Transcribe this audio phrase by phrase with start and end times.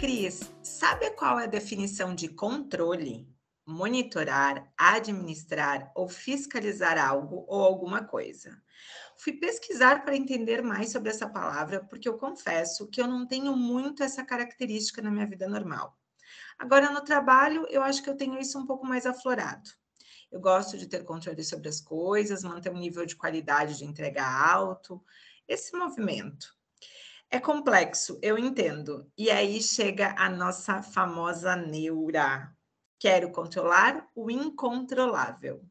[0.00, 3.28] Cris, sabe qual é a definição de controle?
[3.66, 8.62] Monitorar, administrar ou fiscalizar algo ou alguma coisa.
[9.18, 13.54] Fui pesquisar para entender mais sobre essa palavra, porque eu confesso que eu não tenho
[13.54, 15.94] muito essa característica na minha vida normal.
[16.58, 19.68] Agora, no trabalho, eu acho que eu tenho isso um pouco mais aflorado.
[20.32, 24.24] Eu gosto de ter controle sobre as coisas, manter um nível de qualidade de entrega
[24.24, 25.04] alto,
[25.46, 26.58] esse movimento.
[27.32, 29.06] É complexo, eu entendo.
[29.16, 32.52] E aí chega a nossa famosa neura.
[32.98, 35.62] Quero controlar o incontrolável.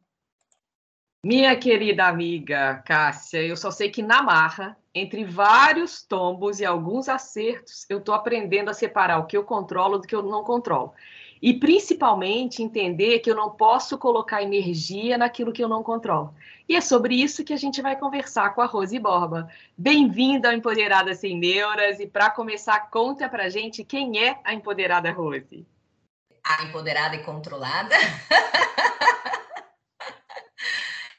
[1.21, 7.09] Minha querida amiga Cássia, eu só sei que na marra, entre vários tombos e alguns
[7.09, 10.93] acertos, eu estou aprendendo a separar o que eu controlo do que eu não controlo.
[11.41, 16.33] E principalmente entender que eu não posso colocar energia naquilo que eu não controlo.
[16.67, 19.49] E é sobre isso que a gente vai conversar com a Rose Borba.
[19.77, 21.99] Bem-vinda ao Empoderada Sem Neuras.
[21.99, 25.65] E para começar, conta para gente quem é a Empoderada Rose.
[26.43, 27.95] A Empoderada e Controlada.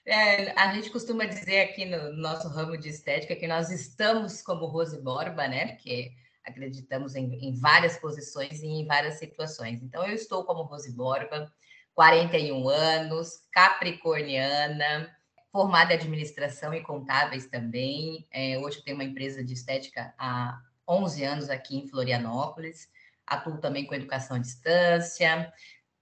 [0.06, 4.66] É, a gente costuma dizer aqui no nosso ramo de estética que nós estamos como
[4.66, 5.68] Rose Borba, né?
[5.68, 6.10] Porque
[6.44, 9.82] acreditamos em, em, várias posições e em várias situações.
[9.82, 11.52] Então, eu estou como Rose Borba,
[11.94, 15.14] 41 anos, capricorniana,
[15.52, 18.26] formada em administração e contábeis também.
[18.30, 22.88] É, hoje eu tenho uma empresa de estética há 11 anos aqui em Florianópolis.
[23.26, 25.52] Atuo também com educação à distância.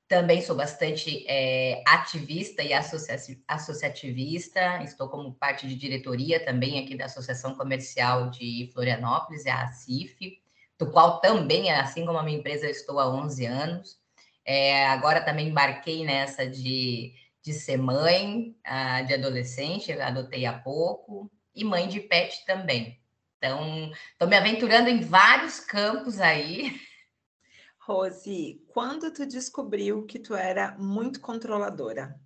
[0.08, 4.82] Também sou bastante é, ativista e associativista.
[4.82, 10.40] Estou como parte de diretoria também aqui da Associação Comercial de Florianópolis, é a ACIF,
[10.78, 13.98] do qual também, assim como a minha empresa, eu estou há 11 anos.
[14.44, 17.12] É, agora também embarquei nessa de
[17.48, 23.00] de ser mãe uh, de adolescente, adotei há pouco, e mãe de pet também.
[23.38, 26.78] Então, estou me aventurando em vários campos aí.
[27.89, 32.21] Rose, quando tu descobriu que tu era muito controladora?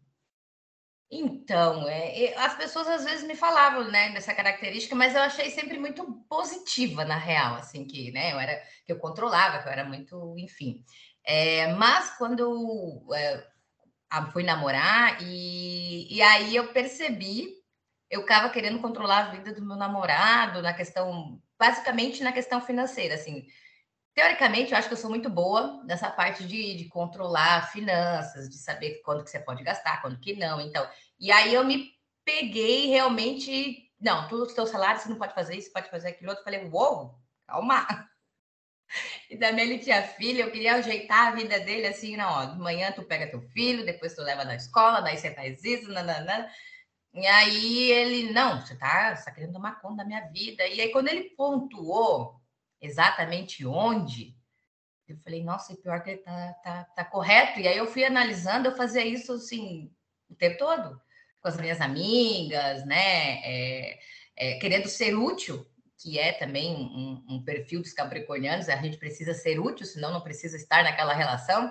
[1.09, 5.79] Então, é, as pessoas às vezes me falavam, né, dessa característica, mas eu achei sempre
[5.79, 9.85] muito positiva, na real, assim, que, né, eu era, que eu controlava, que eu era
[9.85, 10.85] muito, enfim.
[11.25, 13.47] É, mas quando é,
[14.33, 17.55] fui namorar e, e aí eu percebi,
[18.11, 23.15] eu estava querendo controlar a vida do meu namorado na questão, basicamente na questão financeira,
[23.15, 23.47] assim.
[24.15, 28.59] Teoricamente, eu acho que eu sou muito boa nessa parte de, de controlar finanças, de
[28.59, 30.61] saber quando que você pode gastar, quando que não.
[30.61, 30.87] Então,
[31.19, 31.91] e aí eu me
[32.23, 36.31] peguei realmente, não, tudo o seu salário, você não pode fazer isso, pode fazer aquilo
[36.31, 36.45] outro.
[36.45, 37.87] Falei, uou, calma.
[39.31, 42.59] E também ele tinha filho, eu queria ajeitar a vida dele assim, não, ó, de
[42.59, 46.47] manhã tu pega teu filho, depois tu leva na escola, daí você faz isso, nananã.
[47.15, 50.67] E aí ele, não, você tá, você tá querendo tomar conta da minha vida.
[50.67, 52.42] E aí quando ele pontuou
[52.83, 54.37] exatamente onde,
[55.09, 57.61] eu falei, nossa, pior que ele tá, tá, tá correto.
[57.61, 59.91] E aí eu fui analisando, eu fazia isso assim
[60.29, 61.01] o tempo todo,
[61.41, 63.41] com as minhas amigas, né?
[63.45, 63.99] É,
[64.37, 65.67] é, querendo ser útil
[65.99, 70.21] que é também um, um, perfil dos capricornianos, a gente precisa ser útil, senão não
[70.21, 71.71] precisa estar naquela relação.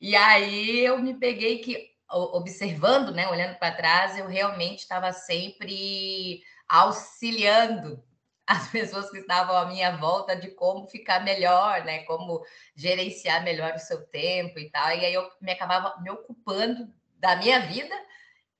[0.00, 6.42] E aí eu me peguei que, observando, né, olhando para trás, eu realmente estava sempre
[6.68, 8.02] auxiliando
[8.46, 12.44] as pessoas que estavam à minha volta de como ficar melhor, né, como
[12.74, 14.88] gerenciar melhor o seu tempo e tal.
[14.90, 17.94] E aí eu me acabava me ocupando da minha vida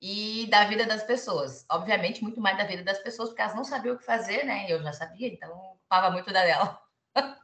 [0.01, 1.65] e da vida das pessoas.
[1.69, 4.65] Obviamente, muito mais da vida das pessoas, porque elas não sabiam o que fazer, né?
[4.69, 6.79] Eu já sabia, então ocupava muito da dela.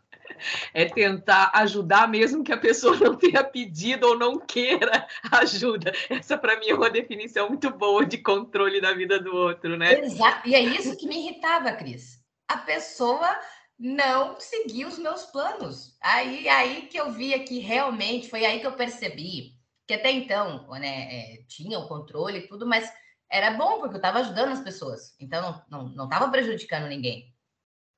[0.74, 5.92] É tentar ajudar mesmo que a pessoa não tenha pedido ou não queira ajuda.
[6.08, 10.00] Essa, para mim, é uma definição muito boa de controle da vida do outro, né?
[10.00, 10.48] Exato.
[10.48, 12.19] E é isso que me irritava, Cris.
[12.50, 13.40] A pessoa
[13.78, 15.98] não seguia os meus planos.
[16.02, 20.70] Aí, aí que eu via que realmente foi aí que eu percebi que até então,
[20.72, 22.94] né, é, tinha o controle e tudo, mas
[23.28, 27.34] era bom porque eu estava ajudando as pessoas, então não estava prejudicando ninguém.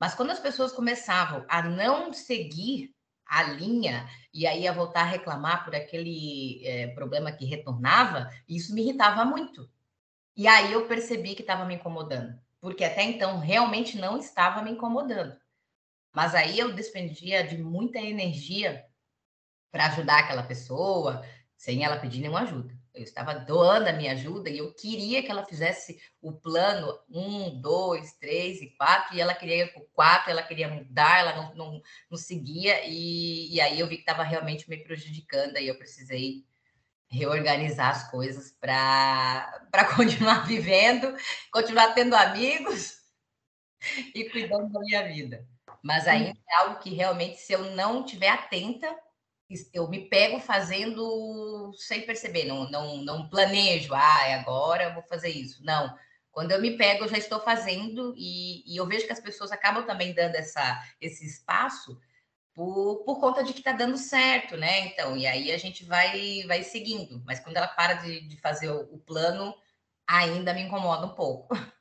[0.00, 2.94] Mas quando as pessoas começavam a não seguir
[3.26, 8.74] a linha e aí a voltar a reclamar por aquele é, problema que retornava, isso
[8.74, 9.70] me irritava muito.
[10.34, 14.70] E aí eu percebi que estava me incomodando, porque até então realmente não estava me
[14.70, 15.36] incomodando.
[16.14, 18.86] Mas aí eu despendia de muita energia
[19.72, 21.26] para ajudar aquela pessoa,
[21.56, 22.72] sem ela pedir nenhuma ajuda.
[22.94, 27.60] Eu estava doando a minha ajuda e eu queria que ela fizesse o plano um,
[27.60, 31.54] dois, três e quatro, e ela queria ir para quatro, ela queria mudar, ela não,
[31.56, 35.78] não, não seguia, e, e aí eu vi que estava realmente me prejudicando, aí eu
[35.78, 36.44] precisei
[37.12, 39.62] reorganizar as coisas para
[39.94, 41.14] continuar vivendo,
[41.52, 42.96] continuar tendo amigos
[44.14, 45.46] e cuidando da minha vida.
[45.82, 48.88] Mas ainda é algo que realmente, se eu não tiver atenta,
[49.74, 55.28] eu me pego fazendo sem perceber, não, não, não planejo, ah, é agora vou fazer
[55.28, 55.62] isso.
[55.64, 55.94] Não.
[56.30, 59.52] Quando eu me pego, eu já estou fazendo, e, e eu vejo que as pessoas
[59.52, 62.00] acabam também dando essa, esse espaço
[62.54, 64.86] por, por conta de que está dando certo, né?
[64.86, 67.22] Então, e aí a gente vai, vai seguindo.
[67.24, 69.54] Mas quando ela para de, de fazer o, o plano,
[70.06, 71.54] ainda me incomoda um pouco.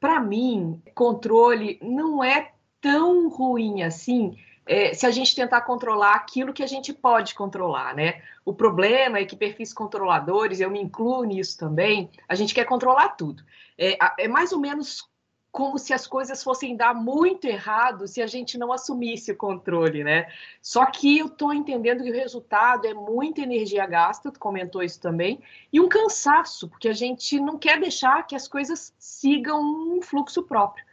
[0.00, 4.36] Para mim, controle não é tão ruim assim
[4.66, 8.22] é, se a gente tentar controlar aquilo que a gente pode controlar, né?
[8.44, 13.10] O problema é que perfis controladores, eu me incluo nisso também, a gente quer controlar
[13.10, 13.42] tudo.
[13.76, 15.08] É, é mais ou menos
[15.52, 20.02] como se as coisas fossem dar muito errado se a gente não assumisse o controle,
[20.02, 20.26] né?
[20.62, 24.98] Só que eu estou entendendo que o resultado é muita energia gasta, tu comentou isso
[24.98, 25.40] também,
[25.70, 30.42] e um cansaço, porque a gente não quer deixar que as coisas sigam um fluxo
[30.42, 30.86] próprio.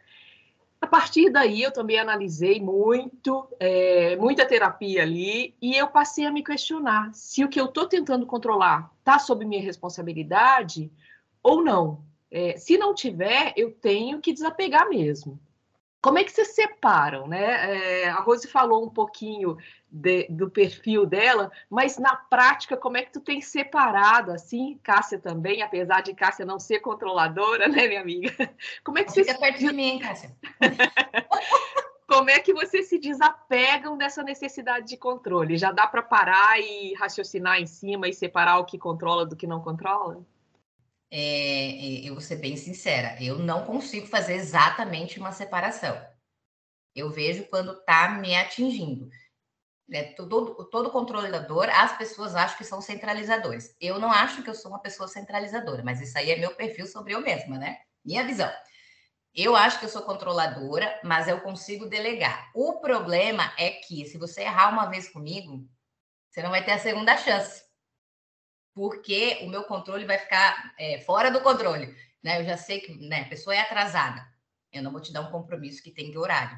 [0.81, 6.31] A partir daí, eu também analisei muito, é, muita terapia ali, e eu passei a
[6.31, 10.91] me questionar se o que eu estou tentando controlar está sob minha responsabilidade
[11.41, 12.08] ou não.
[12.31, 15.39] É, se não tiver, eu tenho que desapegar mesmo.
[16.01, 18.03] Como é que vocês separam, né?
[18.03, 19.57] É, a Rose falou um pouquinho
[19.91, 25.19] de, do perfil dela, mas na prática, como é que tu tem separado, assim, Cássia
[25.19, 28.31] também, apesar de Cássia não ser controladora, né, minha amiga?
[28.81, 29.39] Como é que Fica vocês...
[29.39, 30.33] perto de mim, Cássia.
[32.07, 35.57] como é que vocês se desapegam dessa necessidade de controle?
[35.57, 39.45] Já dá para parar e raciocinar em cima e separar o que controla do que
[39.45, 40.25] não controla?
[41.11, 45.99] É, eu vou ser bem sincera, eu não consigo fazer exatamente uma separação.
[46.95, 49.09] Eu vejo quando está me atingindo.
[49.87, 50.13] Né?
[50.13, 53.75] Todo, todo controlador, as pessoas acham que são centralizadores.
[53.81, 56.85] Eu não acho que eu sou uma pessoa centralizadora, mas isso aí é meu perfil
[56.85, 57.79] sobre eu mesma, né?
[58.05, 58.51] Minha visão.
[59.33, 62.51] Eu acho que eu sou controladora, mas eu consigo delegar.
[62.53, 65.67] O problema é que se você errar uma vez comigo,
[66.29, 67.68] você não vai ter a segunda chance
[68.79, 71.93] porque o meu controle vai ficar é, fora do controle.
[72.23, 72.39] Né?
[72.39, 74.25] Eu já sei que né, a pessoa é atrasada.
[74.71, 76.57] Eu não vou te dar um compromisso que tem de horário.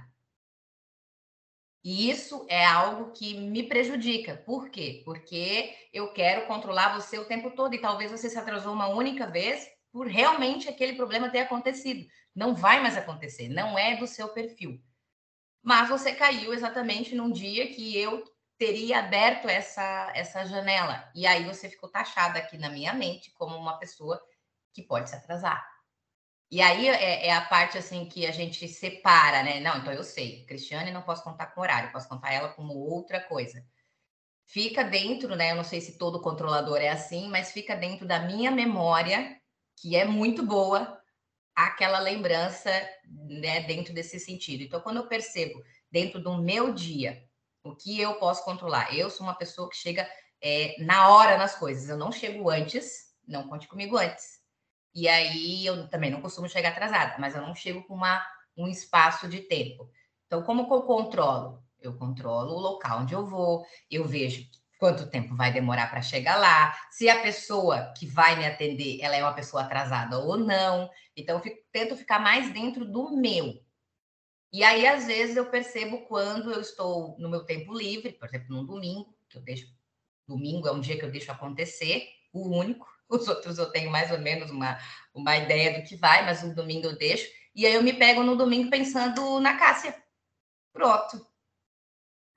[1.83, 4.37] E isso é algo que me prejudica.
[4.37, 5.01] Por quê?
[5.03, 9.25] Porque eu quero controlar você o tempo todo e talvez você se atrasou uma única
[9.25, 12.07] vez por realmente aquele problema ter acontecido.
[12.35, 14.79] Não vai mais acontecer, não é do seu perfil.
[15.63, 18.30] Mas você caiu exatamente num dia que eu
[18.61, 21.09] teria aberto essa, essa janela.
[21.15, 24.21] E aí você ficou taxada aqui na minha mente como uma pessoa
[24.71, 25.67] que pode se atrasar.
[26.51, 29.59] E aí é, é, a parte assim que a gente separa, né?
[29.59, 33.19] Não, então eu sei, Cristiane não posso contar com horário, posso contar ela como outra
[33.19, 33.65] coisa.
[34.45, 35.53] Fica dentro, né?
[35.53, 39.41] Eu não sei se todo controlador é assim, mas fica dentro da minha memória,
[39.75, 41.01] que é muito boa,
[41.55, 42.69] aquela lembrança,
[43.27, 44.61] né, dentro desse sentido.
[44.61, 47.27] Então, quando eu percebo dentro do meu dia
[47.63, 48.95] o que eu posso controlar?
[48.95, 50.07] Eu sou uma pessoa que chega
[50.41, 51.89] é, na hora nas coisas.
[51.89, 54.41] Eu não chego antes, não conte comigo antes.
[54.93, 58.25] E aí eu também não costumo chegar atrasada, mas eu não chego com uma,
[58.57, 59.89] um espaço de tempo.
[60.25, 61.63] Então, como que eu controlo?
[61.79, 64.45] Eu controlo o local onde eu vou, eu vejo
[64.77, 69.15] quanto tempo vai demorar para chegar lá, se a pessoa que vai me atender ela
[69.15, 70.89] é uma pessoa atrasada ou não.
[71.15, 73.61] Então, eu fico, tento ficar mais dentro do meu.
[74.53, 78.47] E aí, às vezes, eu percebo quando eu estou no meu tempo livre, por exemplo,
[78.49, 79.73] num domingo, que eu deixo.
[80.27, 82.85] Domingo é um dia que eu deixo acontecer, o único.
[83.07, 84.77] Os outros eu tenho mais ou menos uma,
[85.13, 87.29] uma ideia do que vai, mas o domingo eu deixo.
[87.55, 89.95] E aí eu me pego no domingo pensando na Cássia.
[90.73, 91.25] Pronto.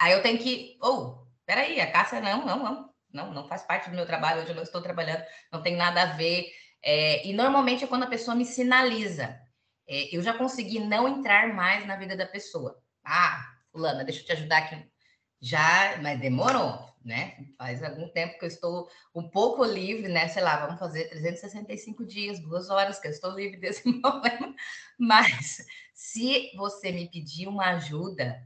[0.01, 0.77] Aí eu tenho que.
[0.81, 2.95] Ou, oh, peraí, a Cássia não, não, não.
[3.13, 6.03] Não, não faz parte do meu trabalho, hoje eu não estou trabalhando, não tem nada
[6.03, 6.53] a ver.
[6.83, 9.41] É, e normalmente é quando a pessoa me sinaliza
[9.87, 12.83] é, eu já consegui não entrar mais na vida da pessoa.
[13.05, 14.95] Ah, fulana, deixa eu te ajudar aqui.
[15.41, 17.37] Já, mas demorou, né?
[17.59, 20.27] Faz algum tempo que eu estou um pouco livre, né?
[20.29, 24.55] Sei lá, vamos fazer 365 dias, duas horas que eu estou livre desse problema.
[24.99, 25.59] Mas
[25.93, 28.43] se você me pedir uma ajuda,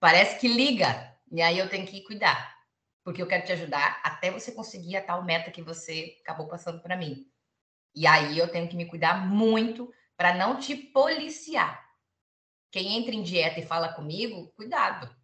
[0.00, 1.14] parece que liga.
[1.30, 2.54] E aí eu tenho que cuidar.
[3.02, 6.80] Porque eu quero te ajudar até você conseguir a tal meta que você acabou passando
[6.80, 7.26] para mim.
[7.94, 11.84] E aí eu tenho que me cuidar muito para não te policiar.
[12.70, 15.14] Quem entra em dieta e fala comigo, cuidado.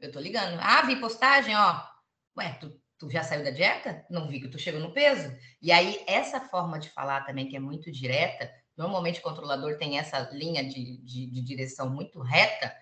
[0.00, 0.58] Eu tô ligando.
[0.60, 1.82] Ah, vi postagem, ó.
[2.36, 4.04] Ué, tu, tu já saiu da dieta?
[4.10, 5.34] Não vi que tu chegou no peso.
[5.60, 9.98] E aí, essa forma de falar também, que é muito direta, normalmente o controlador tem
[9.98, 12.74] essa linha de, de, de direção muito reta,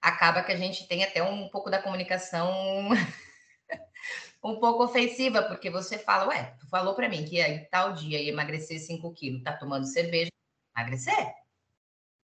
[0.00, 2.90] acaba que a gente tem até um pouco da comunicação
[4.42, 8.20] um pouco ofensiva, porque você fala, ué, tu falou para mim que aí tal dia
[8.20, 10.30] ia emagrecer 5 quilos, tá tomando cerveja,
[10.76, 11.34] emagrecer.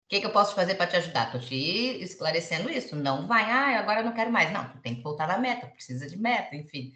[0.10, 1.26] que, que eu posso fazer para te ajudar?
[1.26, 1.56] Estou te
[2.02, 2.96] esclarecendo isso.
[2.96, 4.52] Não vai, ah, agora eu não quero mais.
[4.52, 6.94] Não, tu tem que voltar na meta, precisa de meta, enfim.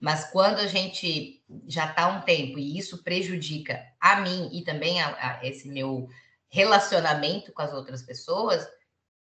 [0.00, 5.00] Mas quando a gente já está um tempo e isso prejudica a mim e também
[5.02, 6.08] a, a esse meu
[6.48, 8.66] relacionamento com as outras pessoas,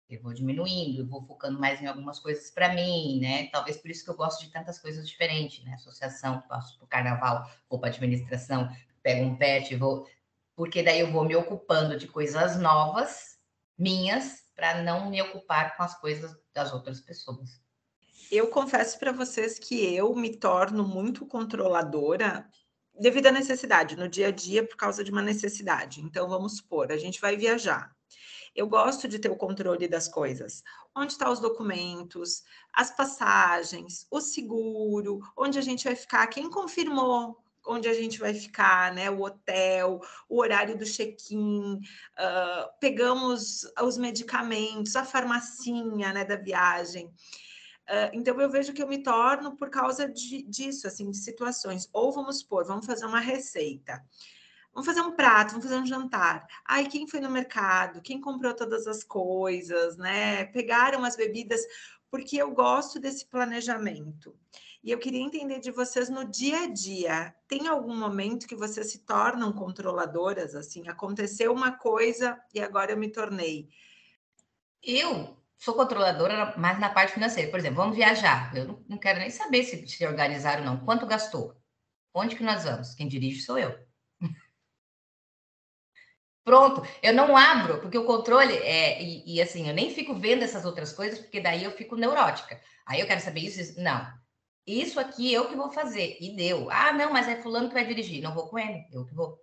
[0.08, 3.48] eu vou diminuindo, eu vou focando mais em algumas coisas para mim, né?
[3.48, 5.74] Talvez por isso que eu gosto de tantas coisas diferentes, né?
[5.74, 8.70] Associação, passo para o carnaval, vou para administração,
[9.02, 10.06] pego um pet, vou
[10.58, 13.38] porque daí eu vou me ocupando de coisas novas,
[13.78, 17.60] minhas, para não me ocupar com as coisas das outras pessoas.
[18.28, 22.44] Eu confesso para vocês que eu me torno muito controladora
[22.92, 26.00] devido à necessidade, no dia a dia, por causa de uma necessidade.
[26.00, 27.96] Então, vamos supor, a gente vai viajar.
[28.52, 30.64] Eu gosto de ter o controle das coisas.
[30.92, 32.42] Onde estão tá os documentos,
[32.74, 38.32] as passagens, o seguro, onde a gente vai ficar, quem confirmou onde a gente vai
[38.32, 39.10] ficar, né?
[39.10, 47.06] O hotel, o horário do check-in, uh, pegamos os medicamentos, a farmacinha, né, da viagem.
[47.06, 51.88] Uh, então eu vejo que eu me torno por causa de, disso, assim, de situações.
[51.92, 54.02] Ou vamos supor, vamos fazer uma receita.
[54.72, 56.46] Vamos fazer um prato, vamos fazer um jantar.
[56.64, 58.02] Ai, quem foi no mercado?
[58.02, 60.44] Quem comprou todas as coisas, né?
[60.46, 61.60] Pegaram as bebidas,
[62.10, 64.36] porque eu gosto desse planejamento.
[64.82, 67.34] E eu queria entender de vocês no dia a dia.
[67.48, 70.54] Tem algum momento que vocês se tornam controladoras?
[70.54, 73.68] Assim, aconteceu uma coisa e agora eu me tornei.
[74.82, 77.50] Eu sou controladora mais na parte financeira.
[77.50, 78.56] Por exemplo, vamos viajar.
[78.56, 80.84] Eu não quero nem saber se se organizaram ou não.
[80.84, 81.60] Quanto gastou?
[82.14, 82.94] Onde que nós vamos?
[82.94, 83.76] Quem dirige sou eu.
[86.44, 89.02] Pronto, eu não abro, porque o controle é.
[89.02, 92.60] E, e, assim, eu nem fico vendo essas outras coisas, porque daí eu fico neurótica.
[92.86, 93.60] Aí eu quero saber isso.
[93.60, 93.80] isso.
[93.80, 94.06] Não,
[94.68, 96.16] isso aqui eu que vou fazer.
[96.20, 96.70] E deu.
[96.70, 98.22] Ah, não, mas é fulano que vai dirigir.
[98.22, 99.38] Não vou com ele, eu que vou.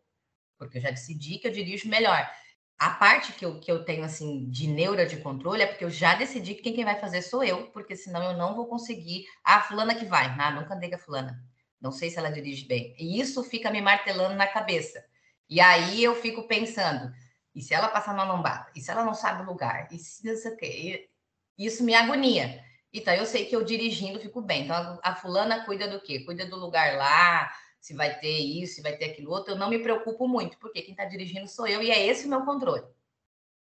[0.57, 2.29] Porque eu já decidi que eu dirijo melhor.
[2.77, 5.89] A parte que eu, que eu tenho, assim, de neura de controle é porque eu
[5.89, 9.25] já decidi que quem, quem vai fazer sou eu, porque senão eu não vou conseguir.
[9.43, 10.25] Ah, fulana que vai.
[10.37, 11.41] Ah, nunca andei com a fulana.
[11.81, 12.95] Não sei se ela dirige bem.
[12.99, 15.03] E isso fica me martelando na cabeça.
[15.49, 17.13] E aí eu fico pensando,
[17.53, 18.69] e se ela passar na lombada?
[18.75, 19.87] E se ela não sabe o lugar?
[19.91, 21.09] E se não sei o quê?
[21.57, 22.63] Isso me agonia.
[22.95, 24.63] Então, eu sei que eu dirigindo fico bem.
[24.63, 26.21] Então, a, fulana cuida do quê?
[26.21, 29.53] Cuida do lugar lá, se vai ter isso, se vai ter aquilo outro.
[29.53, 32.29] Eu não me preocupo muito, porque quem está dirigindo sou eu e é esse o
[32.29, 32.85] meu controle.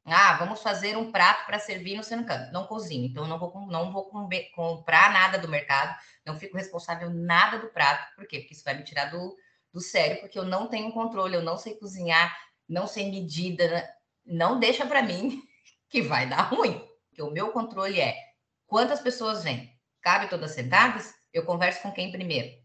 [0.03, 2.51] Ah, vamos fazer um prato para servir no seu canto.
[2.51, 4.09] Não cozinho, então não vou, não vou
[4.55, 8.15] comprar nada do mercado, não fico responsável nada do prato.
[8.15, 8.39] Por quê?
[8.39, 9.37] Porque isso vai me tirar do,
[9.71, 12.35] do sério, porque eu não tenho controle, eu não sei cozinhar,
[12.67, 13.87] não sei medida.
[14.25, 15.43] Não deixa para mim
[15.87, 16.83] que vai dar ruim.
[17.09, 18.30] Porque o meu controle é
[18.71, 19.77] Quantas pessoas vêm?
[20.01, 21.13] Cabe todas sentadas?
[21.33, 22.57] Eu converso com quem primeiro?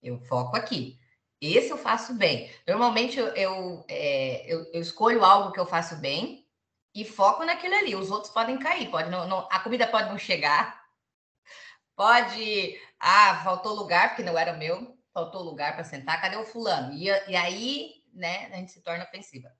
[0.00, 1.00] Eu foco aqui.
[1.40, 2.48] Esse eu faço bem.
[2.64, 6.48] Normalmente eu, eu, é, eu, eu, escolho algo que eu faço bem
[6.94, 7.96] e foco naquele ali.
[7.96, 10.80] Os outros podem cair, pode não, não, a comida pode não chegar,
[11.96, 12.80] pode.
[13.00, 16.92] Ah, faltou lugar, porque não era meu, faltou lugar para sentar, cadê o fulano?
[16.92, 19.52] E, e aí, né, a gente se torna ofensiva.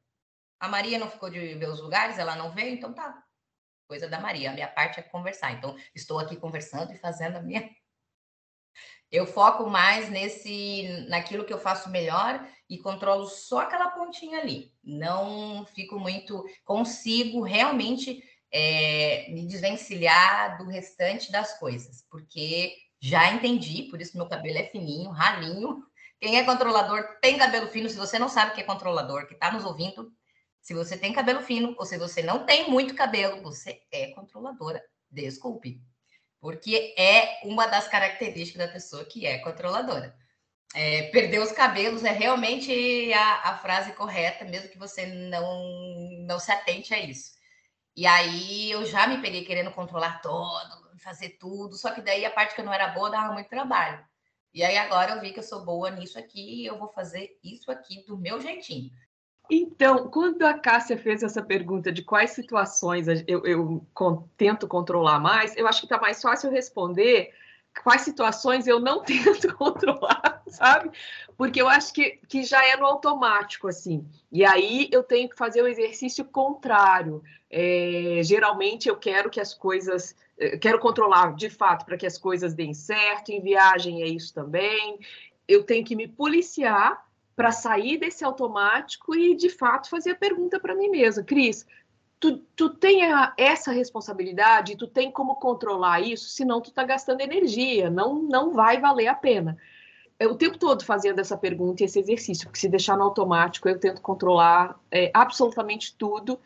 [0.61, 3.21] A Maria não ficou de ver os lugares, ela não veio, então tá
[3.86, 4.50] coisa da Maria.
[4.50, 5.52] A minha parte é conversar.
[5.52, 7.68] Então, estou aqui conversando e fazendo a minha.
[9.10, 14.72] Eu foco mais nesse, naquilo que eu faço melhor e controlo só aquela pontinha ali.
[14.82, 23.84] Não fico muito, consigo realmente é, me desvencilhar do restante das coisas, porque já entendi,
[23.90, 25.82] por isso meu cabelo é fininho, ralinho.
[26.20, 27.88] Quem é controlador tem cabelo fino.
[27.88, 30.12] Se você não sabe o que é controlador, que está nos ouvindo,
[30.62, 34.83] se você tem cabelo fino ou se você não tem muito cabelo, você é controladora.
[35.11, 35.83] Desculpe.
[36.40, 40.16] Porque é uma das características da pessoa que é controladora.
[40.73, 45.62] É, perder os cabelos é realmente a, a, frase correta, mesmo que você não,
[46.26, 47.33] não se atente a isso.
[47.97, 52.31] E aí eu já me peguei querendo controlar todo, fazer tudo, só que daí a
[52.31, 54.02] parte que eu não era boa dava muito trabalho.
[54.54, 57.38] E aí agora eu vi que eu sou boa nisso aqui e eu vou fazer
[57.42, 58.90] isso aqui do meu jeitinho.
[59.50, 63.87] Então, quando a Cássia fez essa pergunta de quais situações eu, eu
[64.37, 67.32] tento controlar mais, eu acho que está mais fácil responder
[67.82, 70.90] quais situações eu não tento controlar, sabe?
[71.37, 74.06] Porque eu acho que, que já é no automático, assim.
[74.30, 77.22] E aí eu tenho que fazer o exercício contrário.
[77.50, 80.14] É, geralmente eu quero que as coisas.
[80.61, 83.30] Quero controlar de fato para que as coisas deem certo.
[83.30, 84.99] Em viagem é isso também.
[85.46, 90.60] Eu tenho que me policiar para sair desse automático e, de fato, fazer a pergunta
[90.60, 91.66] para mim mesma, Cris,
[92.20, 97.20] tu, tu tem a, essa responsabilidade, tu tem como controlar isso, senão tu está gastando
[97.20, 99.58] energia, não, não vai valer a pena.
[100.18, 103.68] é, o tempo todo fazendo essa pergunta e esse exercício, porque se deixar no automático,
[103.68, 106.38] eu tento controlar é, absolutamente tudo.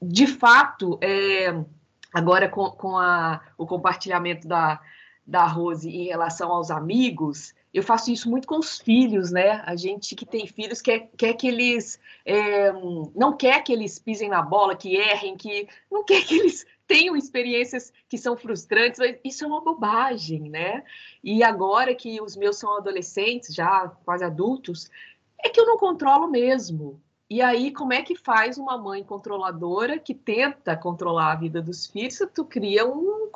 [0.00, 1.64] De fato, é,
[2.12, 4.78] agora com, com a, o compartilhamento da,
[5.26, 9.62] da Rose em relação aos amigos, eu faço isso muito com os filhos, né?
[9.64, 12.72] A gente que tem filhos quer, quer que eles é,
[13.14, 17.16] não quer que eles pisem na bola, que errem, que não quer que eles tenham
[17.16, 20.82] experiências que são frustrantes, mas isso é uma bobagem, né?
[21.22, 24.90] E agora que os meus são adolescentes, já quase adultos,
[25.38, 27.00] é que eu não controlo mesmo.
[27.30, 31.86] E aí, como é que faz uma mãe controladora que tenta controlar a vida dos
[31.86, 32.18] filhos?
[32.34, 33.30] Tu cria um,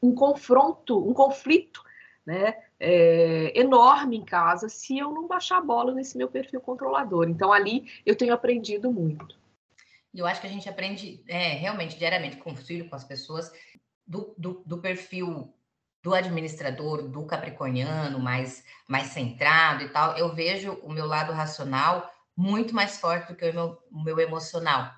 [0.00, 1.82] um confronto, um conflito
[2.26, 7.28] né, é, enorme em casa se eu não baixar a bola nesse meu perfil controlador.
[7.28, 9.38] Então, ali eu tenho aprendido muito.
[10.14, 13.52] Eu acho que a gente aprende é, realmente diariamente com o filho, com as pessoas,
[14.06, 15.54] do, do, do, perfil
[16.02, 20.16] do administrador, do capricorniano, mais, mais centrado e tal.
[20.18, 24.18] Eu vejo o meu lado racional muito mais forte do que o meu, o meu
[24.18, 24.90] emocional.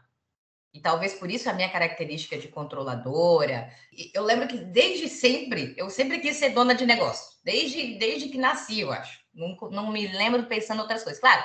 [0.72, 3.70] E talvez por isso a minha característica de controladora.
[4.14, 7.36] Eu lembro que desde sempre, eu sempre quis ser dona de negócio.
[7.44, 9.20] Desde, desde que nasci, eu acho.
[9.34, 11.20] Não, não me lembro pensando outras coisas.
[11.20, 11.44] Claro,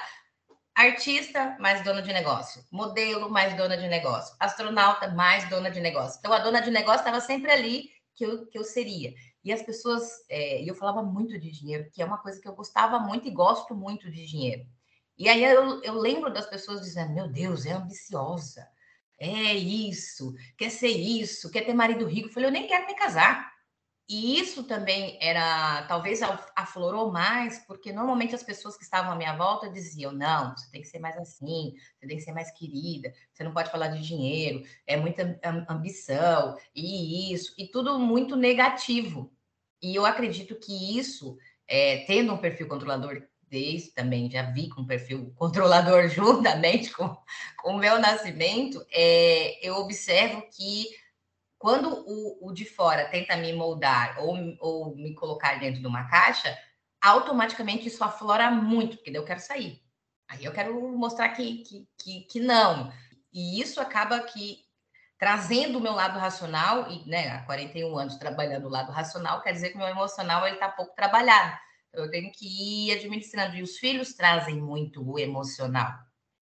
[0.74, 2.64] artista, mais dona de negócio.
[2.72, 4.34] Modelo, mais dona de negócio.
[4.40, 6.20] Astronauta, mais dona de negócio.
[6.20, 9.14] Então, a dona de negócio estava sempre ali que eu, que eu seria.
[9.44, 12.56] E as pessoas, é, eu falava muito de dinheiro, que é uma coisa que eu
[12.56, 14.66] gostava muito e gosto muito de dinheiro.
[15.18, 18.66] E aí eu, eu lembro das pessoas dizendo: Meu Deus, é ambiciosa
[19.20, 22.28] é isso, quer ser isso, quer ter marido rico.
[22.28, 23.52] Eu falei, eu nem quero me casar.
[24.10, 26.22] E isso também era, talvez
[26.56, 30.82] aflorou mais, porque normalmente as pessoas que estavam à minha volta diziam: não, você tem
[30.82, 34.02] que ser mais assim, você tem que ser mais querida, você não pode falar de
[34.02, 39.30] dinheiro, é muita ambição, e isso, e tudo muito negativo.
[39.82, 44.86] E eu acredito que isso, é, tendo um perfil controlador desde também já vi com
[44.86, 47.16] perfil controlador juntamente com,
[47.58, 50.88] com o meu nascimento, é, eu observo que
[51.58, 56.08] quando o, o, de fora tenta me moldar ou, ou me colocar dentro de uma
[56.08, 56.56] caixa,
[57.02, 59.82] automaticamente isso aflora muito, porque daí eu quero sair.
[60.30, 62.91] Aí eu quero mostrar que, que, que, que não.
[63.34, 64.60] E isso acaba que
[65.17, 69.52] trazendo o meu lado racional, e né, há 41 anos trabalhando o lado racional, quer
[69.52, 71.58] dizer que o meu emocional está pouco trabalhado.
[71.93, 73.56] Eu tenho que ir administrando.
[73.56, 75.93] E os filhos trazem muito o emocional.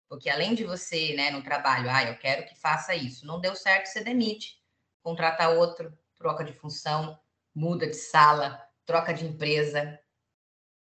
[0.08, 3.26] Porque além de você, né, no trabalho, ah, eu quero que faça isso.
[3.26, 4.62] Não deu certo, você demite.
[5.02, 7.20] Contrata outro, troca de função,
[7.54, 10.00] muda de sala, troca de empresa.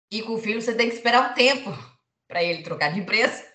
[0.09, 1.69] E com o filho você tem que esperar um tempo
[2.27, 3.45] para ele trocar de empresa,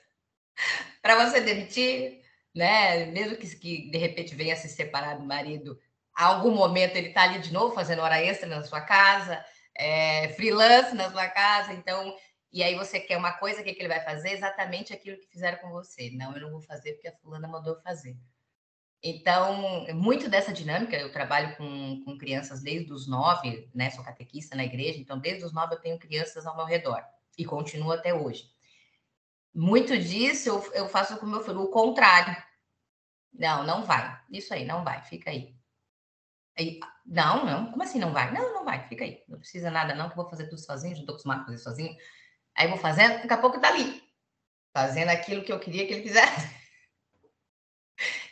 [1.02, 2.22] para você demitir,
[2.54, 3.06] né?
[3.06, 5.78] Mesmo que, que de repente venha se separar do marido,
[6.14, 9.44] a algum momento ele está ali de novo fazendo hora extra na sua casa
[9.78, 12.16] é, freelance na sua casa, então,
[12.52, 14.30] e aí você quer uma coisa, o que, que ele vai fazer?
[14.30, 16.10] Exatamente aquilo que fizeram com você.
[16.10, 18.16] Não, eu não vou fazer porque a fulana mandou fazer.
[19.02, 23.90] Então, muito dessa dinâmica, eu trabalho com, com crianças desde os nove, né?
[23.90, 27.04] Sou catequista na igreja, então desde os nove eu tenho crianças ao meu redor
[27.38, 28.50] e continuo até hoje.
[29.54, 32.36] Muito disso eu, eu faço com o meu filho, o contrário.
[33.32, 34.18] Não, não vai.
[34.30, 35.55] Isso aí, não vai, fica aí.
[36.58, 38.32] Aí, não, não, como assim não vai?
[38.32, 39.22] Não, não vai, fica aí.
[39.28, 41.58] Não precisa nada, não, que eu vou fazer tudo sozinho, já estou acostumado a fazer
[41.58, 41.96] sozinho.
[42.56, 44.02] Aí vou fazendo, daqui a pouco tá ali,
[44.74, 46.56] fazendo aquilo que eu queria que ele fizesse.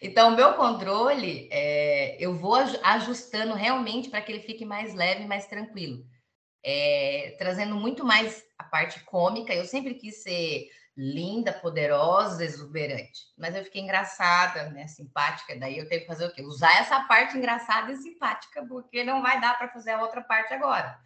[0.03, 5.27] Então, o meu controle, é, eu vou ajustando realmente para que ele fique mais leve,
[5.27, 6.05] mais tranquilo.
[6.63, 9.55] É, trazendo muito mais a parte cômica.
[9.55, 13.23] Eu sempre quis ser linda, poderosa, exuberante.
[13.37, 15.59] Mas eu fiquei engraçada, né, simpática.
[15.59, 16.43] Daí eu tenho que fazer o quê?
[16.43, 20.55] Usar essa parte engraçada e simpática, porque não vai dar para fazer a outra parte
[20.55, 20.99] agora.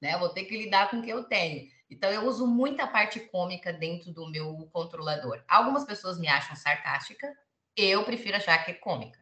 [0.00, 0.14] Né?
[0.14, 1.68] Eu vou ter que lidar com o que eu tenho.
[1.88, 5.42] Então eu uso muita parte cômica dentro do meu controlador.
[5.46, 7.32] Algumas pessoas me acham sarcástica,
[7.76, 9.18] eu prefiro achar que é cômica.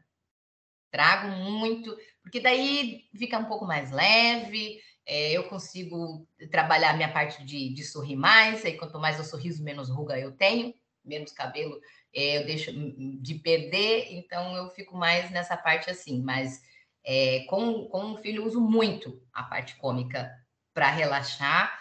[0.90, 7.44] Trago muito, porque daí fica um pouco mais leve, é, eu consigo trabalhar minha parte
[7.44, 11.78] de, de sorrir mais, aí quanto mais eu sorriso, menos ruga eu tenho, menos cabelo
[12.14, 12.72] é, eu deixo
[13.20, 16.62] de perder, então eu fico mais nessa parte assim, mas
[17.04, 20.30] é, com, com o filho uso muito a parte cômica
[20.72, 21.72] para relaxar.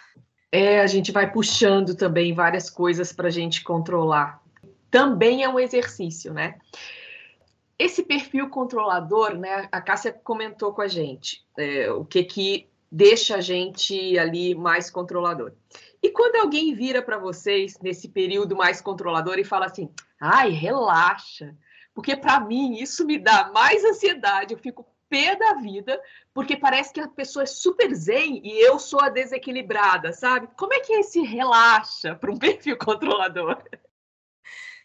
[0.52, 4.42] É, a gente vai puxando também várias coisas para a gente controlar.
[4.92, 6.60] Também é um exercício, né?
[7.80, 9.68] Esse perfil controlador, né?
[9.72, 14.92] A Cássia comentou com a gente é, o que que deixa a gente ali mais
[14.92, 15.54] controlador.
[16.02, 19.90] E quando alguém vira para vocês nesse período mais controlador e fala assim:
[20.22, 21.56] "Ai, relaxa",
[21.96, 26.00] porque para mim isso me dá mais ansiedade, eu fico pé da vida,
[26.34, 30.48] porque parece que a pessoa é super zen e eu sou a desequilibrada, sabe?
[30.56, 33.58] Como é que é esse relaxa para um perfil controlador?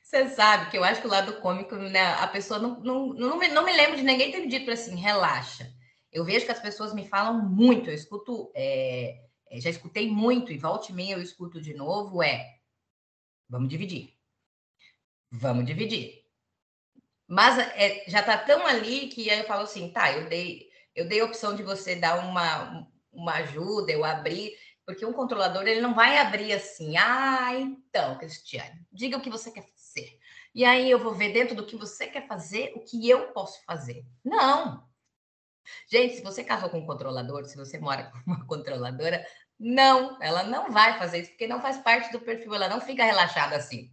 [0.02, 3.38] Você sabe que eu acho que o lado cômico, né, a pessoa não, não, não,
[3.38, 5.70] me, não me lembro de ninguém ter dito assim, relaxa.
[6.12, 10.52] Eu vejo que as pessoas me falam muito, eu escuto, é, é já escutei muito,
[10.52, 12.58] e volte e meia eu escuto de novo, é
[13.48, 14.14] vamos dividir.
[15.30, 16.24] Vamos dividir.
[17.26, 21.06] Mas é, já tá tão ali que aí eu falo assim, tá, eu dei, eu
[21.06, 24.54] dei a opção de você dar uma, uma ajuda, eu abri,
[24.86, 29.50] porque um controlador ele não vai abrir assim, ah, então, Cristiane, diga o que você
[29.50, 30.18] quer fazer.
[30.54, 33.62] E aí eu vou ver dentro do que você quer fazer o que eu posso
[33.66, 34.06] fazer.
[34.24, 34.87] Não.
[35.90, 39.24] Gente, se você casou com um controlador, se você mora com uma controladora,
[39.58, 43.04] não, ela não vai fazer isso, porque não faz parte do perfil, ela não fica
[43.04, 43.92] relaxada assim.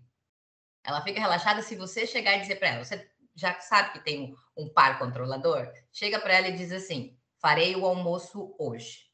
[0.83, 4.35] Ela fica relaxada se você chegar e dizer para ela, você já sabe que tem
[4.55, 9.05] um, um par controlador, chega para ela e diz assim: farei o almoço hoje.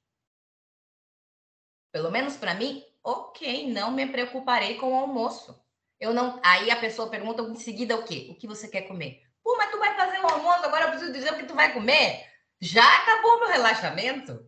[1.91, 5.61] Pelo menos para mim, ok, não me preocuparei com o almoço.
[5.99, 6.39] Eu não.
[6.43, 8.27] Aí a pessoa pergunta em seguida o quê?
[8.29, 9.21] O que você quer comer?
[9.43, 11.73] Pô, mas tu vai fazer o almoço, agora eu preciso dizer o que tu vai
[11.73, 12.30] comer?
[12.61, 14.47] Já acabou meu relaxamento?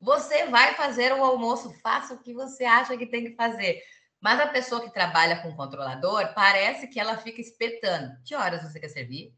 [0.00, 3.82] Você vai fazer o almoço, faça o que você acha que tem que fazer.
[4.18, 8.16] Mas a pessoa que trabalha com controlador, parece que ela fica espetando.
[8.24, 9.34] Que horas você quer servir?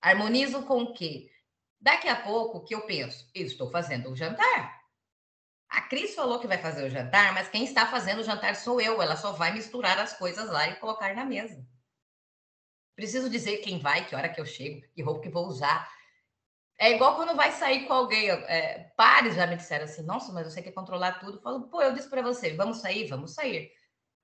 [0.00, 1.28] Harmonizo com o quê?
[1.80, 4.80] Daqui a pouco que eu penso, eu estou fazendo o jantar.
[5.68, 8.80] A Cris falou que vai fazer o jantar, mas quem está fazendo o jantar sou
[8.80, 9.02] eu.
[9.02, 11.66] Ela só vai misturar as coisas lá e colocar na mesa.
[12.94, 15.90] Preciso dizer quem vai, que hora que eu chego, que roupa que vou usar.
[16.78, 18.30] É igual quando vai sair com alguém.
[18.30, 21.38] É, pares já me disseram assim: nossa, mas você quer controlar tudo.
[21.38, 23.72] Eu falo, pô, eu disse para você: vamos sair, vamos sair.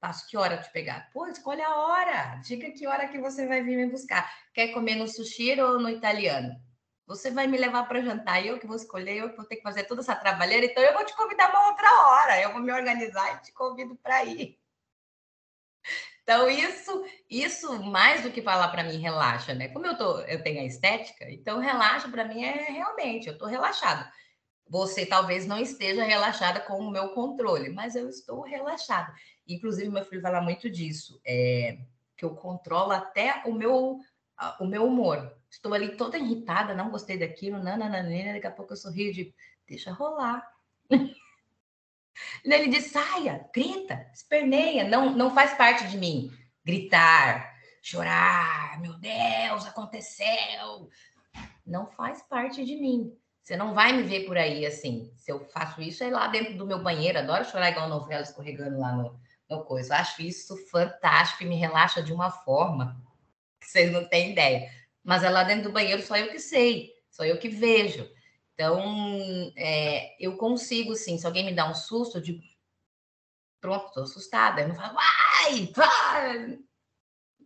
[0.00, 1.10] Passo que hora te pegar?
[1.12, 2.36] Pô, escolhe a hora.
[2.42, 4.30] Diga que hora que você vai vir me buscar.
[4.54, 6.56] Quer comer no sushi ou no italiano?
[7.06, 9.62] Você vai me levar para jantar, eu que vou escolher, eu que vou ter que
[9.62, 12.40] fazer toda essa trabalheira, então eu vou te convidar uma outra hora.
[12.40, 14.58] Eu vou me organizar e te convido para ir.
[16.30, 19.66] Então, isso, isso mais do que falar para mim, relaxa, né?
[19.66, 23.48] Como eu, tô, eu tenho a estética, então relaxa para mim é realmente, eu estou
[23.48, 24.08] relaxada.
[24.68, 29.12] Você talvez não esteja relaxada com o meu controle, mas eu estou relaxada.
[29.44, 31.78] Inclusive, meu filho fala muito disso, é,
[32.16, 33.98] que eu controlo até o meu,
[34.60, 35.36] o meu humor.
[35.50, 39.34] Estou ali toda irritada, não gostei daquilo, nananana, daqui a pouco eu sorrio de
[39.66, 40.48] deixa rolar.
[42.44, 46.30] Ele diz: saia, grita, esperneia, não, não faz parte de mim.
[46.64, 50.88] Gritar, chorar, meu Deus, aconteceu.
[51.66, 53.16] Não faz parte de mim.
[53.42, 55.12] Você não vai me ver por aí assim.
[55.16, 57.18] Se eu faço isso, é lá dentro do meu banheiro.
[57.18, 59.94] Adoro chorar igual novela escorregando lá no, no coisa.
[59.94, 63.00] Eu acho isso fantástico e me relaxa de uma forma
[63.60, 64.70] que vocês não têm ideia.
[65.02, 68.08] Mas é lá dentro do banheiro, só eu que sei, só eu que vejo.
[68.60, 71.16] Então, é, eu consigo, sim.
[71.16, 72.42] Se alguém me dá um susto, eu digo,
[73.58, 74.60] pronto, estou assustada.
[74.60, 76.58] Eu não falo, vai.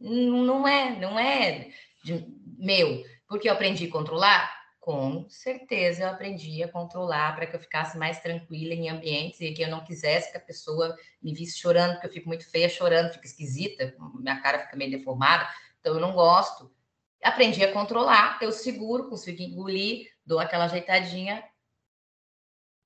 [0.01, 1.71] Não é, não é
[2.03, 2.27] de,
[2.59, 4.65] meu, porque eu aprendi a controlar.
[4.81, 9.53] Com certeza eu aprendi a controlar para que eu ficasse mais tranquila em ambientes e
[9.53, 12.69] que eu não quisesse que a pessoa me visse chorando, porque eu fico muito feia
[12.69, 15.49] chorando, fica esquisita, minha cara fica meio deformada,
[15.79, 16.75] então eu não gosto.
[17.23, 21.45] Aprendi a controlar, eu seguro, consigo engolir, dou aquela ajeitadinha.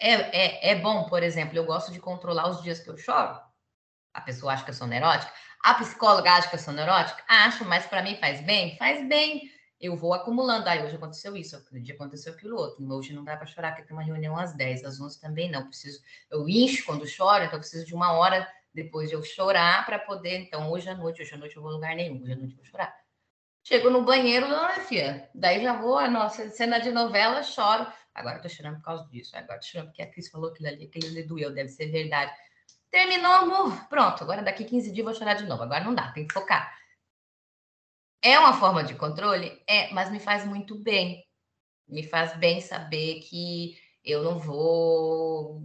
[0.01, 3.40] É, é, é bom, por exemplo, eu gosto de controlar os dias que eu choro.
[4.14, 5.33] A pessoa acha que eu sou neurótica.
[5.62, 7.22] A psicóloga acha que eu sou neurótica?
[7.29, 8.77] Acho, mas para mim faz bem?
[8.77, 10.68] Faz bem eu vou acumulando.
[10.68, 12.85] Ah, hoje aconteceu isso, dia aconteceu aquilo outro.
[12.92, 15.66] Hoje não dá para chorar, porque tem uma reunião às 10, às 11 também não.
[15.66, 19.85] Preciso, eu encho quando choro, então eu preciso de uma hora depois de eu chorar
[19.87, 20.40] para poder.
[20.40, 22.57] Então, hoje à noite, hoje à noite eu vou lugar nenhum, hoje à noite eu
[22.57, 22.94] vou chorar.
[23.68, 27.87] Chego no banheiro, olha, filha, daí já vou, a nossa cena de novela, choro.
[28.14, 30.87] Agora tô chorando por causa disso, agora tô chorando porque a Cris falou aquilo ali,
[30.87, 32.33] aquilo ali doeu, deve ser verdade.
[32.90, 33.87] Terminou, amor.
[33.90, 35.64] Pronto, agora daqui 15 dias vou chorar de novo.
[35.64, 36.74] Agora não dá, tem que focar.
[38.22, 39.62] É uma forma de controle?
[39.68, 41.22] É, mas me faz muito bem.
[41.87, 45.61] Me faz bem saber que eu não vou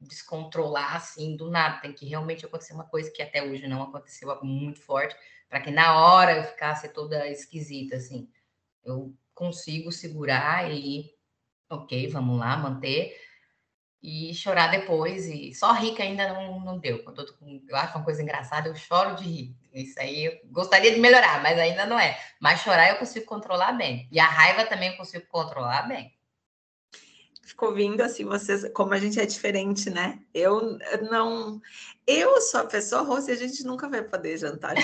[0.00, 1.80] descontrolar assim do nada.
[1.80, 5.16] Tem que realmente acontecer uma coisa que até hoje não aconteceu, algo muito forte,
[5.48, 8.28] para que na hora eu ficasse toda esquisita assim.
[8.84, 11.10] Eu consigo segurar e,
[11.68, 13.16] ok, vamos lá, manter
[14.02, 15.26] e chorar depois.
[15.26, 17.02] E só rir que ainda não, não deu.
[17.02, 19.56] Quando eu, com, eu acho uma coisa engraçada, eu choro de rir.
[19.72, 22.18] Isso aí eu gostaria de melhorar, mas ainda não é.
[22.40, 24.08] Mas chorar eu consigo controlar bem.
[24.10, 26.15] E a raiva também eu consigo controlar bem.
[27.56, 30.20] Ficou vindo assim, vocês, como a gente é diferente, né?
[30.34, 30.76] Eu
[31.10, 31.58] não,
[32.06, 34.74] eu sou a pessoa Rose, a gente nunca vai poder jantar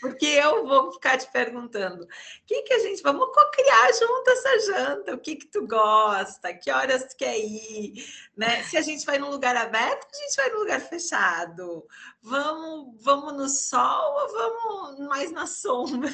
[0.00, 2.08] porque eu vou ficar te perguntando, o
[2.44, 6.68] que que a gente, vamos criar junto essa janta, o que que tu gosta, que
[6.68, 8.04] horas tu quer ir,
[8.36, 8.60] né?
[8.64, 11.86] Se a gente vai num lugar aberto, a gente vai num lugar fechado,
[12.20, 16.12] vamos, vamos no sol ou vamos mais na sombra?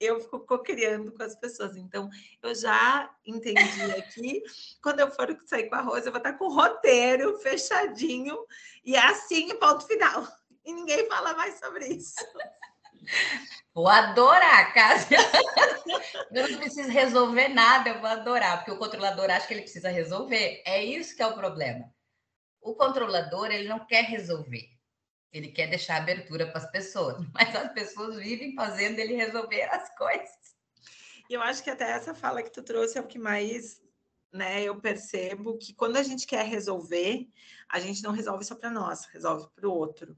[0.00, 1.76] Eu fico co-criando com as pessoas.
[1.76, 2.08] Então,
[2.42, 4.42] eu já entendi aqui.
[4.82, 8.38] Quando eu for sair com a Rosa, eu vou estar com o roteiro fechadinho
[8.84, 10.26] e é assim, ponto final.
[10.64, 12.14] E ninguém fala mais sobre isso.
[13.72, 15.16] Vou adorar, Cássia.
[16.30, 19.88] Eu não preciso resolver nada, eu vou adorar, porque o controlador acha que ele precisa
[19.88, 20.62] resolver.
[20.66, 21.90] É isso que é o problema.
[22.60, 24.68] O controlador, ele não quer resolver.
[25.32, 29.94] Ele quer deixar abertura para as pessoas, mas as pessoas vivem fazendo ele resolver as
[29.96, 30.56] coisas.
[31.28, 33.82] E eu acho que até essa fala que tu trouxe é o que mais,
[34.32, 37.28] né, eu percebo que quando a gente quer resolver,
[37.68, 40.16] a gente não resolve só para nós, resolve para o outro.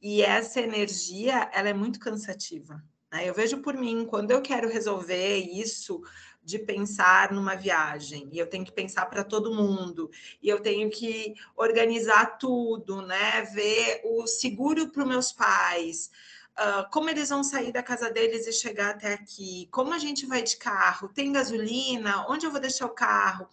[0.00, 2.80] E essa energia, ela é muito cansativa.
[3.12, 3.28] Né?
[3.28, 6.00] Eu vejo por mim, quando eu quero resolver isso
[6.44, 10.10] de pensar numa viagem, e eu tenho que pensar para todo mundo,
[10.42, 13.42] e eu tenho que organizar tudo, né?
[13.54, 16.10] Ver o seguro para os meus pais,
[16.58, 20.26] uh, como eles vão sair da casa deles e chegar até aqui, como a gente
[20.26, 23.48] vai de carro, tem gasolina, onde eu vou deixar o carro.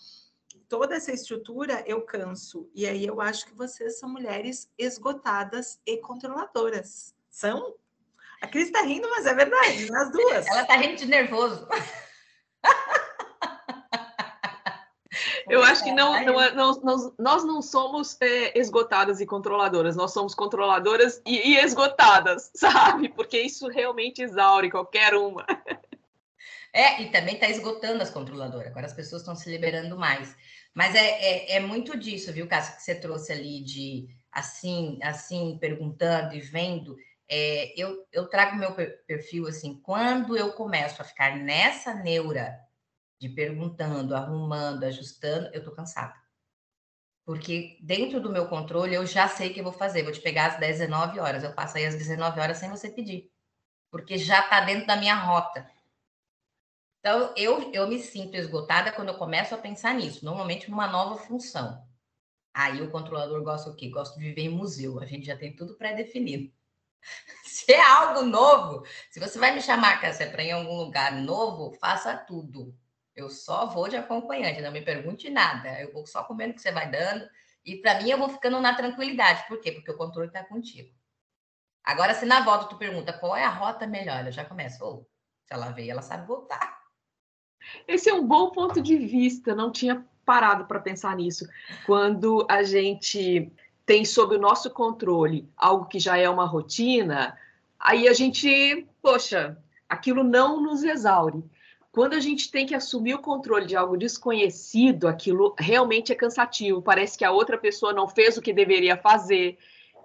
[0.67, 2.69] Toda essa estrutura eu canso.
[2.73, 7.13] E aí eu acho que vocês são mulheres esgotadas e controladoras.
[7.29, 7.75] São?
[8.41, 10.47] A Cris está rindo, mas é verdade, nas duas.
[10.47, 11.67] Ela está rindo de nervoso.
[15.47, 19.95] Eu acho que não, não, é, não, não, nós não somos é, esgotadas e controladoras,
[19.95, 23.09] nós somos controladoras e, e, esgotadas, sabe?
[23.09, 25.45] Porque isso realmente exaure qualquer uma.
[26.73, 30.35] É, e também está esgotando as controladoras, agora as pessoas estão se liberando mais.
[30.73, 35.57] Mas é, é, é muito disso, viu, Cássio, que você trouxe ali de assim, assim,
[35.59, 36.95] perguntando e vendo.
[37.29, 38.73] É, eu, eu trago meu
[39.05, 42.57] perfil assim, quando eu começo a ficar nessa neura
[43.21, 46.15] de perguntando, arrumando, ajustando, eu tô cansada.
[47.23, 50.01] Porque dentro do meu controle eu já sei o que eu vou fazer.
[50.01, 53.31] Vou te pegar às 19 horas, eu passo aí às 19 horas sem você pedir.
[53.91, 55.69] Porque já tá dentro da minha rota.
[56.99, 61.15] Então, eu, eu me sinto esgotada quando eu começo a pensar nisso, normalmente numa nova
[61.17, 61.87] função.
[62.53, 63.89] Aí o controlador gosta o quê?
[63.89, 66.51] Gosta de viver em museu, a gente já tem tudo pré-definido.
[67.45, 71.13] Se é algo novo, se você vai me chamar, Cássia, para ir em algum lugar
[71.13, 72.75] novo, faça tudo.
[73.15, 75.79] Eu só vou de acompanhante, não me pergunte nada.
[75.81, 77.27] Eu vou só comendo o que você vai dando.
[77.65, 79.45] E para mim, eu vou ficando na tranquilidade.
[79.47, 79.71] Por quê?
[79.71, 80.89] Porque o controle está contigo.
[81.83, 84.83] Agora, se na volta tu pergunta qual é a rota melhor, eu já começo.
[84.83, 85.05] Oh,
[85.45, 86.79] se ela veio, ela sabe voltar.
[87.87, 89.53] Esse é um bom ponto de vista.
[89.53, 91.47] Não tinha parado para pensar nisso.
[91.85, 93.51] Quando a gente
[93.85, 97.37] tem sob o nosso controle algo que já é uma rotina,
[97.79, 99.57] aí a gente, poxa,
[99.89, 101.43] aquilo não nos exaure.
[101.91, 106.81] Quando a gente tem que assumir o controle de algo desconhecido, aquilo realmente é cansativo.
[106.81, 109.57] Parece que a outra pessoa não fez o que deveria fazer.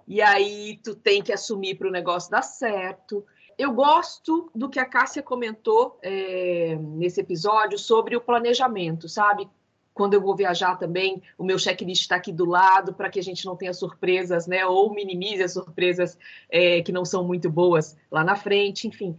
[0.05, 3.25] E aí tu tem que assumir para o negócio dar certo.
[3.57, 9.49] Eu gosto do que a Cássia comentou é, nesse episódio sobre o planejamento, sabe?
[9.93, 13.23] Quando eu vou viajar também, o meu checklist está aqui do lado para que a
[13.23, 14.65] gente não tenha surpresas, né?
[14.65, 16.19] Ou minimize as surpresas
[16.49, 19.17] é, que não são muito boas lá na frente, enfim.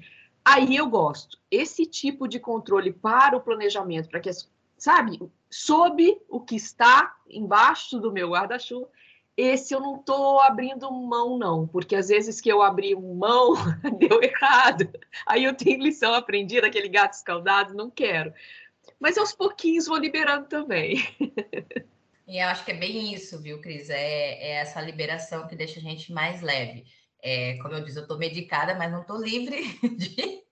[0.51, 1.39] Aí eu gosto.
[1.51, 4.31] Esse tipo de controle para o planejamento, para que,
[4.79, 8.89] sabe, sob o que está embaixo do meu guarda-chuva,
[9.37, 13.53] esse eu não estou abrindo mão, não, porque às vezes que eu abri mão,
[13.99, 14.89] deu errado.
[15.27, 18.33] Aí eu tenho lição aprendida, aquele gato escaldado, não quero.
[18.99, 20.97] Mas aos pouquinhos vou liberando também.
[22.27, 23.91] E eu acho que é bem isso, viu, Cris?
[23.91, 26.85] É, é essa liberação que deixa a gente mais leve.
[27.23, 29.63] É, como eu disse, eu estou medicada, mas não estou livre
[29.97, 30.43] de,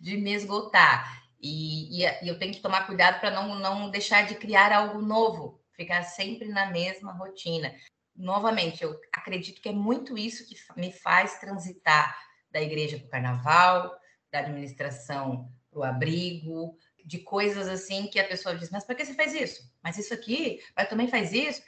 [0.00, 1.22] de me esgotar.
[1.40, 5.00] E, e, e, eu tenho que tomar cuidado para não, não deixar de criar algo
[5.00, 7.74] novo, ficar sempre na mesma rotina.
[8.14, 12.18] Novamente, eu acredito que é muito isso que me faz transitar
[12.50, 13.96] da igreja para o carnaval,
[14.32, 19.04] da administração para o abrigo, de coisas assim que a pessoa diz: Mas por que
[19.04, 19.62] você faz isso?
[19.82, 21.62] Mas isso aqui, mas também faz isso?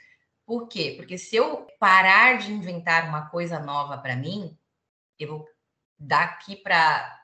[0.51, 0.95] Por quê?
[0.97, 4.59] Porque se eu parar de inventar uma coisa nova para mim,
[5.17, 5.47] eu vou
[5.97, 7.23] daqui para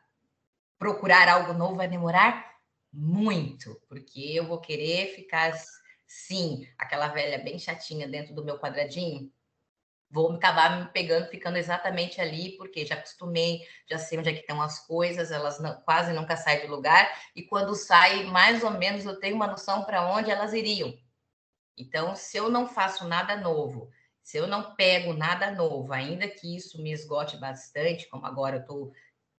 [0.80, 2.56] procurar algo novo vai demorar
[2.90, 5.52] muito, porque eu vou querer ficar
[6.08, 9.30] sim, aquela velha bem chatinha dentro do meu quadradinho.
[10.10, 13.60] Vou acabar me pegando, ficando exatamente ali, porque já acostumei,
[13.90, 17.14] já sei onde é que estão as coisas, elas não, quase nunca saem de lugar,
[17.36, 20.98] e quando sai, mais ou menos eu tenho uma noção para onde elas iriam.
[21.78, 23.90] Então, se eu não faço nada novo,
[24.24, 28.62] se eu não pego nada novo, ainda que isso me esgote bastante, como agora eu
[28.62, 28.92] estou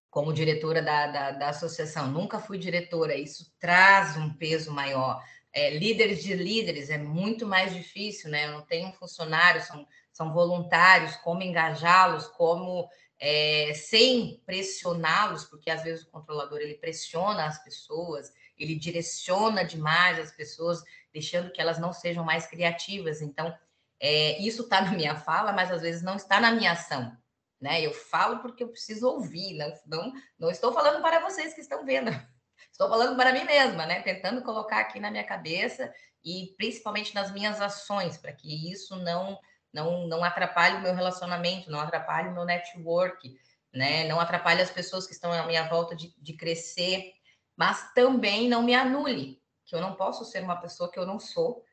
[0.09, 5.23] como diretora da, da, da, associação, nunca fui diretora, isso traz um peso maior.
[5.53, 8.47] É, líderes de líderes é muito mais difícil, né?
[8.47, 15.83] Eu não tenho funcionários, são, são voluntários, como engajá-los, como é, sem pressioná-los, porque às
[15.83, 20.81] vezes o controlador ele pressiona as pessoas, ele direciona demais as pessoas,
[21.13, 23.21] deixando que elas não sejam mais criativas.
[23.21, 23.55] Então,
[23.99, 27.15] é, isso está na minha fala, mas às vezes não está na minha ação.
[27.59, 27.81] Né?
[27.81, 31.85] Eu falo porque eu preciso ouvir, não, não, não estou falando para vocês que estão
[31.85, 32.09] vendo,
[32.71, 34.01] estou falando para mim mesma, né?
[34.01, 35.93] Tentando colocar aqui na minha cabeça
[36.23, 39.37] e principalmente nas minhas ações, para que isso não
[39.71, 43.37] não, não atrapalhe o meu relacionamento, não atrapalhe o meu network,
[43.73, 44.07] né?
[44.07, 47.13] Não atrapalhe as pessoas que estão à minha volta de, de crescer,
[47.55, 49.38] mas também não me anule,
[49.69, 51.63] que eu não posso ser uma pessoa que eu não sou,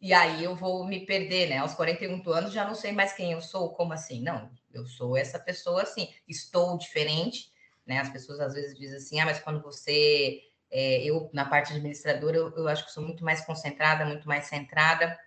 [0.00, 1.58] e aí eu vou me perder, né?
[1.58, 4.22] Aos 41 anos já não sei mais quem eu sou, como assim?
[4.22, 7.50] Não, eu sou essa pessoa assim, estou diferente,
[7.86, 7.98] né?
[7.98, 10.42] As pessoas às vezes dizem assim, ah, mas quando você.
[10.70, 14.44] É, eu, na parte administradora, eu, eu acho que sou muito mais concentrada, muito mais
[14.44, 15.18] centrada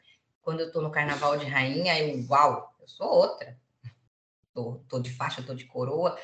[0.41, 3.57] quando eu tô no carnaval de rainha, eu, uau, eu sou outra.
[4.53, 6.17] Tô, tô de faixa, tô de coroa.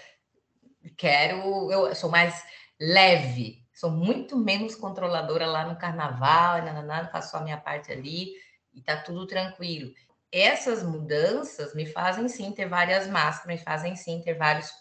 [0.96, 2.44] Quero, eu sou mais
[2.80, 8.34] leve, sou muito menos controladora lá no carnaval, nananã, faço a minha parte ali
[8.74, 9.94] e tá tudo tranquilo.
[10.32, 14.72] Essas mudanças me fazem sim ter várias máscaras, me fazem sim ter vários,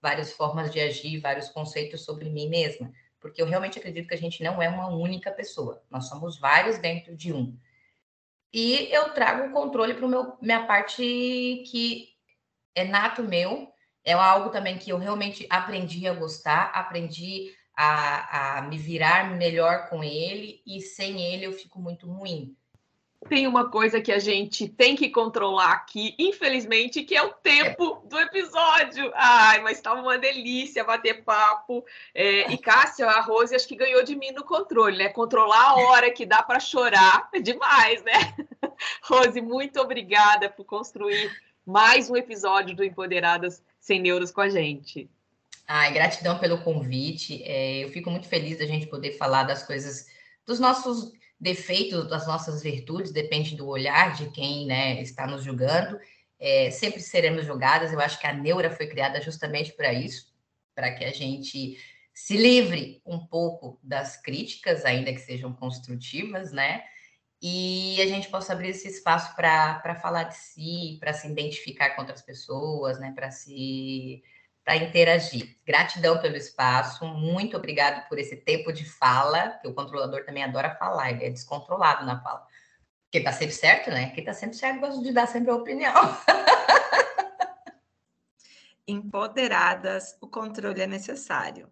[0.00, 4.18] várias formas de agir, vários conceitos sobre mim mesma, porque eu realmente acredito que a
[4.18, 7.58] gente não é uma única pessoa, nós somos vários dentro de um.
[8.52, 10.06] E eu trago o controle para
[10.40, 12.10] minha parte que
[12.72, 13.68] é nato meu,
[14.04, 19.88] é algo também que eu realmente aprendi a gostar, aprendi a, a me virar melhor
[19.88, 22.56] com ele, e sem ele eu fico muito ruim
[23.28, 28.02] tem uma coisa que a gente tem que controlar aqui, infelizmente, que é o tempo
[28.04, 29.10] do episódio.
[29.14, 31.84] Ai, mas tá uma delícia bater papo.
[32.14, 35.08] É, e Cássia, a Rose, acho que ganhou de mim no controle, né?
[35.08, 38.12] Controlar a hora que dá para chorar é demais, né?
[39.02, 41.30] Rose, muito obrigada por construir
[41.66, 45.08] mais um episódio do Empoderadas Sem Neuros com a gente.
[45.66, 47.42] Ai, gratidão pelo convite.
[47.42, 50.06] É, eu fico muito feliz da gente poder falar das coisas,
[50.46, 55.98] dos nossos defeitos das nossas virtudes, depende do olhar de quem né, está nos julgando.
[56.38, 57.92] É, sempre seremos julgadas.
[57.92, 60.32] Eu acho que a neura foi criada justamente para isso,
[60.74, 61.78] para que a gente
[62.12, 66.84] se livre um pouco das críticas, ainda que sejam construtivas, né?
[67.42, 72.02] E a gente possa abrir esse espaço para falar de si, para se identificar com
[72.02, 73.12] outras pessoas, né?
[73.14, 74.22] Para se
[74.64, 75.56] para interagir.
[75.64, 80.74] Gratidão pelo espaço, muito obrigado por esse tempo de fala, que o controlador também adora
[80.76, 82.46] falar, ele é descontrolado na fala.
[83.04, 84.10] Porque tá sempre certo, né?
[84.10, 85.94] Quem tá sempre certo gosta de dar sempre a opinião.
[88.88, 91.70] Empoderadas, o controle é necessário.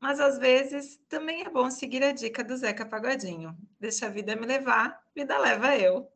[0.00, 3.54] Mas às vezes também é bom seguir a dica do Zeca Pagodinho.
[3.78, 6.10] Deixa a vida me levar, vida leva eu.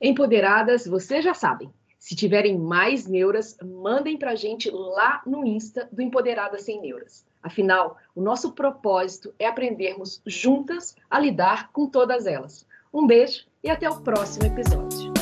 [0.00, 5.88] Empoderadas, vocês já sabem se tiverem mais neuras, mandem para a gente lá no Insta
[5.92, 7.24] do Empoderada Sem Neuras.
[7.40, 12.66] Afinal, o nosso propósito é aprendermos juntas a lidar com todas elas.
[12.92, 15.21] Um beijo e até o próximo episódio.